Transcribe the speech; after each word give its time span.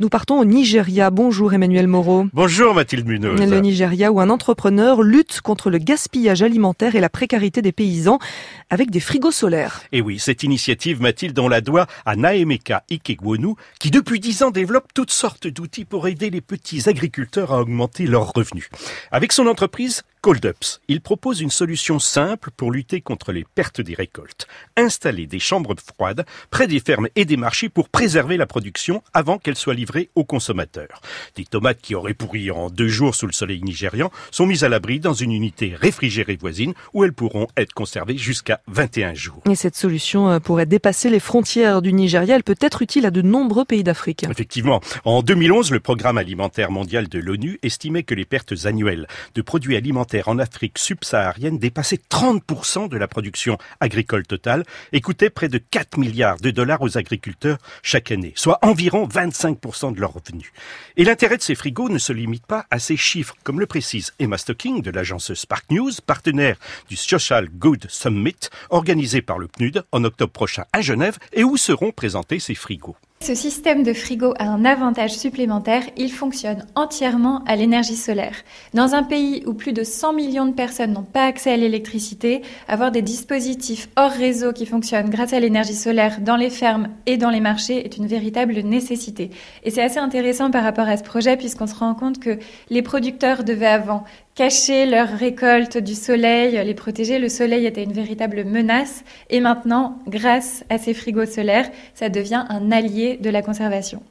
Nous 0.00 0.08
partons 0.08 0.40
au 0.40 0.46
Nigeria. 0.46 1.10
Bonjour 1.10 1.52
Emmanuel 1.52 1.86
Moreau. 1.86 2.24
Bonjour 2.32 2.72
Mathilde 2.74 3.06
Munoz. 3.06 3.38
Le 3.38 3.60
Nigeria 3.60 4.10
où 4.10 4.18
un 4.18 4.30
entrepreneur 4.30 5.02
lutte 5.02 5.42
contre 5.42 5.68
le 5.68 5.76
gaspillage 5.76 6.40
alimentaire 6.40 6.96
et 6.96 7.00
la 7.00 7.10
précarité 7.10 7.60
des 7.60 7.70
paysans 7.70 8.18
avec 8.70 8.90
des 8.90 9.00
frigos 9.00 9.30
solaires. 9.30 9.82
Et 9.92 10.00
oui, 10.00 10.18
cette 10.18 10.42
initiative, 10.42 11.02
Mathilde, 11.02 11.38
on 11.38 11.48
la 11.48 11.60
doit 11.60 11.86
à 12.06 12.16
Naemeka 12.16 12.82
Ikegwonu, 12.90 13.56
qui 13.78 13.90
depuis 13.90 14.20
dix 14.20 14.42
ans 14.42 14.50
développe 14.50 14.86
toutes 14.94 15.10
sortes 15.10 15.46
d'outils 15.46 15.84
pour 15.84 16.08
aider 16.08 16.30
les 16.30 16.40
petits 16.40 16.88
agriculteurs 16.88 17.52
à 17.52 17.60
augmenter 17.60 18.06
leurs 18.06 18.32
revenus. 18.32 18.70
Avec 19.12 19.34
son 19.34 19.46
entreprise 19.48 20.02
Cold 20.22 20.44
Ups, 20.44 20.82
il 20.88 21.00
propose 21.00 21.40
une 21.40 21.50
solution 21.50 21.98
simple 21.98 22.50
pour 22.54 22.70
lutter 22.70 23.00
contre 23.00 23.32
les 23.32 23.46
pertes 23.54 23.80
des 23.80 23.94
récoltes. 23.94 24.46
Installer 24.76 25.26
des 25.26 25.38
chambres 25.38 25.74
froides 25.82 26.26
près 26.50 26.66
des 26.66 26.78
fermes 26.80 27.08
et 27.16 27.24
des 27.24 27.38
marchés 27.38 27.70
pour 27.70 27.88
préserver 27.88 28.36
la 28.36 28.44
production 28.44 29.02
avant 29.14 29.38
qu'elle 29.38 29.56
soit 29.56 29.72
livrée 29.72 30.10
aux 30.14 30.24
consommateurs. 30.24 31.00
Des 31.36 31.46
tomates 31.46 31.80
qui 31.80 31.94
auraient 31.94 32.12
pourri 32.12 32.50
en 32.50 32.68
deux 32.68 32.88
jours 32.88 33.14
sous 33.14 33.26
le 33.26 33.32
soleil 33.32 33.62
nigérian 33.62 34.10
sont 34.30 34.44
mises 34.44 34.62
à 34.62 34.68
l'abri 34.68 35.00
dans 35.00 35.14
une 35.14 35.32
unité 35.32 35.74
réfrigérée 35.74 36.36
voisine 36.38 36.74
où 36.92 37.02
elles 37.02 37.14
pourront 37.14 37.46
être 37.56 37.72
conservées 37.72 38.18
jusqu'à 38.18 38.60
21 38.66 39.14
jours. 39.14 39.42
Et 39.48 39.54
cette 39.54 39.76
solution 39.76 40.28
euh, 40.28 40.38
pourrait 40.38 40.66
dépasser 40.66 41.08
les 41.08 41.20
frontières 41.20 41.80
du 41.80 41.94
Nigeria. 41.94 42.36
Elle 42.36 42.44
peut 42.44 42.58
être 42.60 42.82
utile 42.82 43.06
à 43.06 43.10
de 43.10 43.22
nombreux 43.22 43.64
pays 43.64 43.84
d'Afrique. 43.84 44.24
Effectivement. 44.24 44.82
En 45.06 45.22
2011, 45.22 45.70
le 45.70 45.80
Programme 45.80 46.18
alimentaire 46.18 46.70
mondial 46.70 47.08
de 47.08 47.18
l'ONU 47.18 47.58
estimait 47.62 48.02
que 48.02 48.14
les 48.14 48.26
pertes 48.26 48.66
annuelles 48.66 49.06
de 49.34 49.40
produits 49.40 49.76
alimentaires 49.76 50.09
en 50.26 50.38
Afrique 50.38 50.78
subsaharienne 50.78 51.58
dépassait 51.58 52.00
30% 52.10 52.88
de 52.88 52.96
la 52.96 53.08
production 53.08 53.58
agricole 53.80 54.26
totale 54.26 54.64
et 54.92 55.00
coûtait 55.00 55.30
près 55.30 55.48
de 55.48 55.58
4 55.58 55.98
milliards 55.98 56.38
de 56.38 56.50
dollars 56.50 56.82
aux 56.82 56.98
agriculteurs 56.98 57.58
chaque 57.82 58.10
année, 58.10 58.32
soit 58.36 58.58
environ 58.62 59.06
25% 59.06 59.94
de 59.94 60.00
leurs 60.00 60.12
revenus. 60.12 60.52
Et 60.96 61.04
l'intérêt 61.04 61.36
de 61.36 61.42
ces 61.42 61.54
frigos 61.54 61.88
ne 61.88 61.98
se 61.98 62.12
limite 62.12 62.46
pas 62.46 62.66
à 62.70 62.78
ces 62.78 62.96
chiffres, 62.96 63.36
comme 63.44 63.60
le 63.60 63.66
précise 63.66 64.12
Emma 64.18 64.38
Stocking 64.38 64.82
de 64.82 64.90
l'agence 64.90 65.32
Spark 65.34 65.70
News, 65.70 65.92
partenaire 66.04 66.56
du 66.88 66.96
Social 66.96 67.48
Good 67.48 67.86
Summit 67.88 68.50
organisé 68.70 69.22
par 69.22 69.38
le 69.38 69.48
PNUD 69.48 69.84
en 69.92 70.04
octobre 70.04 70.32
prochain 70.32 70.64
à 70.72 70.80
Genève 70.80 71.18
et 71.32 71.44
où 71.44 71.56
seront 71.56 71.92
présentés 71.92 72.40
ces 72.40 72.54
frigos. 72.54 72.96
Ce 73.22 73.34
système 73.34 73.82
de 73.82 73.92
frigo 73.92 74.32
a 74.38 74.44
un 74.44 74.64
avantage 74.64 75.10
supplémentaire, 75.10 75.82
il 75.98 76.10
fonctionne 76.10 76.64
entièrement 76.74 77.44
à 77.44 77.54
l'énergie 77.54 77.94
solaire. 77.94 78.34
Dans 78.72 78.94
un 78.94 79.02
pays 79.02 79.42
où 79.44 79.52
plus 79.52 79.74
de 79.74 79.84
100 79.84 80.14
millions 80.14 80.46
de 80.46 80.54
personnes 80.54 80.94
n'ont 80.94 81.02
pas 81.02 81.26
accès 81.26 81.52
à 81.52 81.56
l'électricité, 81.58 82.40
avoir 82.66 82.90
des 82.90 83.02
dispositifs 83.02 83.90
hors 83.96 84.10
réseau 84.10 84.54
qui 84.54 84.64
fonctionnent 84.64 85.10
grâce 85.10 85.34
à 85.34 85.38
l'énergie 85.38 85.74
solaire 85.74 86.22
dans 86.22 86.36
les 86.36 86.48
fermes 86.48 86.88
et 87.04 87.18
dans 87.18 87.28
les 87.28 87.40
marchés 87.40 87.84
est 87.84 87.98
une 87.98 88.06
véritable 88.06 88.54
nécessité. 88.60 89.28
Et 89.64 89.70
c'est 89.70 89.82
assez 89.82 89.98
intéressant 89.98 90.50
par 90.50 90.64
rapport 90.64 90.88
à 90.88 90.96
ce 90.96 91.04
projet 91.04 91.36
puisqu'on 91.36 91.66
se 91.66 91.74
rend 91.74 91.94
compte 91.94 92.20
que 92.20 92.38
les 92.70 92.80
producteurs 92.80 93.44
devaient 93.44 93.66
avant 93.66 94.04
cacher 94.40 94.86
leurs 94.86 95.10
récoltes 95.10 95.76
du 95.76 95.94
soleil, 95.94 96.52
les 96.64 96.72
protéger. 96.72 97.18
Le 97.18 97.28
soleil 97.28 97.66
était 97.66 97.82
une 97.82 97.92
véritable 97.92 98.44
menace. 98.44 99.04
Et 99.28 99.38
maintenant, 99.38 99.98
grâce 100.08 100.64
à 100.70 100.78
ces 100.78 100.94
frigos 100.94 101.26
solaires, 101.26 101.70
ça 101.92 102.08
devient 102.08 102.46
un 102.48 102.72
allié 102.72 103.18
de 103.18 103.28
la 103.28 103.42
conservation. 103.42 104.02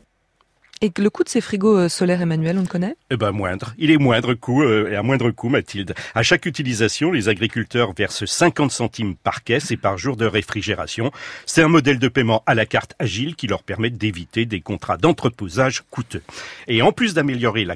Et 0.82 0.94
le 0.98 1.10
coût 1.10 1.26
de 1.26 1.30
ces 1.30 1.42
frigos 1.42 1.78
euh, 1.78 1.90
solaires, 1.90 2.22
Emmanuel, 2.22 2.58
on 2.58 2.62
le 2.62 2.68
connaît? 2.68 2.96
Eh 3.12 3.18
ben 3.18 3.34
moindre. 3.34 3.74
Il 3.78 3.92
est 3.92 3.98
moindre 3.98 4.34
coût 4.34 4.64
euh, 4.64 4.90
et 4.90 4.96
à 4.96 5.04
moindre 5.04 5.30
coût, 5.30 5.50
Mathilde. 5.50 5.94
À 6.16 6.24
chaque 6.24 6.46
utilisation, 6.46 7.12
les 7.12 7.28
agriculteurs 7.28 7.92
versent 7.92 8.24
50 8.24 8.72
centimes 8.72 9.16
par 9.16 9.44
caisse 9.44 9.72
et 9.72 9.78
par 9.78 9.98
jour 9.98 10.16
de 10.16 10.26
réfrigération. 10.26 11.12
C'est 11.46 11.62
un 11.62 11.68
modèle 11.68 12.00
de 12.00 12.08
paiement 12.08 12.44
à 12.46 12.56
la 12.56 12.66
carte 12.66 12.94
agile 12.98 13.36
qui 13.36 13.48
leur 13.48 13.64
permet 13.64 13.90
d'éviter 13.90 14.46
des 14.46 14.62
contrats 14.62 14.96
d'entreposage 14.96 15.84
coûteux. 15.92 16.22
Et 16.70 16.82
en 16.82 16.94
plus 16.94 17.14
d'améliorer 17.14 17.66
la, 17.66 17.76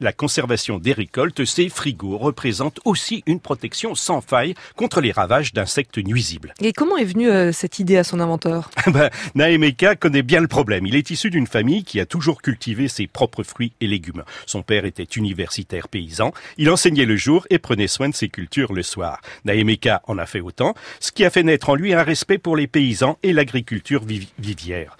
la 0.00 0.12
conservation 0.12 0.78
des 0.78 0.92
récoltes, 0.92 1.46
ces 1.46 1.70
frigos 1.70 2.18
représentent 2.18 2.80
aussi 2.84 3.22
une 3.24 3.40
protection 3.40 3.94
sans 3.94 4.20
faille 4.20 4.54
contre 4.76 5.00
les 5.00 5.12
ravages 5.12 5.54
d'insectes 5.54 5.96
nuisibles. 5.96 6.52
Et 6.60 6.74
comment 6.74 6.98
est 6.98 7.04
venue 7.04 7.30
euh, 7.30 7.50
cette 7.50 7.78
idée 7.78 7.96
à 7.96 8.04
son 8.04 8.20
inventeur? 8.20 8.70
Ben, 8.92 9.08
Naemeka 9.34 9.96
connaît 9.96 10.22
bien 10.22 10.40
le 10.40 10.48
problème. 10.48 10.84
Il 10.84 10.96
est 10.96 11.08
issu 11.08 11.30
d'une 11.30 11.46
famille 11.46 11.82
qui 11.82 11.98
a 11.98 12.04
toujours 12.04 12.41
cultiver 12.42 12.88
ses 12.88 13.06
propres 13.06 13.42
fruits 13.42 13.72
et 13.80 13.86
légumes. 13.86 14.24
Son 14.46 14.62
père 14.62 14.84
était 14.84 15.04
universitaire 15.04 15.88
paysan, 15.88 16.32
il 16.58 16.70
enseignait 16.70 17.04
le 17.04 17.16
jour 17.16 17.46
et 17.50 17.58
prenait 17.58 17.86
soin 17.86 18.08
de 18.08 18.14
ses 18.14 18.28
cultures 18.28 18.72
le 18.72 18.82
soir. 18.82 19.20
Naemeka 19.44 20.02
en 20.06 20.18
a 20.18 20.26
fait 20.26 20.40
autant, 20.40 20.74
ce 21.00 21.12
qui 21.12 21.24
a 21.24 21.30
fait 21.30 21.42
naître 21.42 21.70
en 21.70 21.74
lui 21.74 21.94
un 21.94 22.02
respect 22.02 22.38
pour 22.38 22.56
les 22.56 22.66
paysans 22.66 23.18
et 23.22 23.32
l'agriculture 23.32 24.04
vivière. 24.38 24.96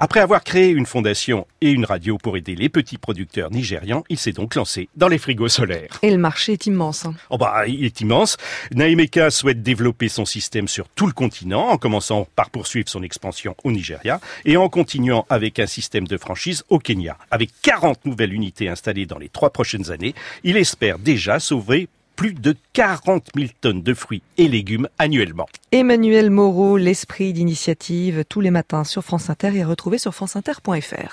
Après 0.00 0.20
avoir 0.20 0.42
créé 0.42 0.70
une 0.70 0.86
fondation 0.86 1.46
et 1.60 1.70
une 1.70 1.84
radio 1.84 2.18
pour 2.18 2.36
aider 2.36 2.56
les 2.56 2.68
petits 2.68 2.98
producteurs 2.98 3.50
nigérians, 3.50 4.02
il 4.08 4.18
s'est 4.18 4.32
donc 4.32 4.54
lancé 4.56 4.88
dans 4.96 5.08
les 5.08 5.18
frigos 5.18 5.48
solaires. 5.48 5.98
Et 6.02 6.10
le 6.10 6.18
marché 6.18 6.52
est 6.52 6.66
immense. 6.66 7.04
Hein. 7.04 7.14
Oh 7.30 7.38
bah, 7.38 7.64
il 7.66 7.84
est 7.84 8.00
immense. 8.00 8.36
Naemeka 8.72 9.30
souhaite 9.30 9.62
développer 9.62 10.08
son 10.08 10.24
système 10.24 10.66
sur 10.68 10.88
tout 10.88 11.06
le 11.06 11.12
continent, 11.12 11.68
en 11.68 11.78
commençant 11.78 12.26
par 12.34 12.50
poursuivre 12.50 12.88
son 12.88 13.02
expansion 13.02 13.54
au 13.62 13.70
Nigeria 13.70 14.20
et 14.44 14.56
en 14.56 14.68
continuant 14.68 15.26
avec 15.30 15.58
un 15.58 15.66
système 15.66 16.08
de 16.08 16.16
franchise 16.16 16.64
au 16.68 16.78
Kenya. 16.78 17.16
Avec 17.30 17.50
40 17.62 18.04
nouvelles 18.04 18.32
unités 18.32 18.68
installées 18.68 19.06
dans 19.06 19.18
les 19.18 19.28
trois 19.28 19.50
prochaines 19.50 19.90
années, 19.90 20.14
il 20.42 20.56
espère 20.56 20.98
déjà 20.98 21.38
sauver 21.38 21.88
plus 22.16 22.34
de 22.34 22.56
40 22.72 23.28
000 23.36 23.48
tonnes 23.60 23.82
de 23.82 23.94
fruits 23.94 24.22
et 24.38 24.48
légumes 24.48 24.88
annuellement. 24.98 25.46
Emmanuel 25.72 26.30
Moreau, 26.30 26.76
l'esprit 26.76 27.32
d'initiative, 27.32 28.24
tous 28.28 28.40
les 28.40 28.50
matins 28.50 28.84
sur 28.84 29.02
France 29.02 29.30
Inter 29.30 29.56
et 29.56 29.64
retrouvé 29.64 29.98
sur 29.98 30.14
franceinter.fr. 30.14 31.12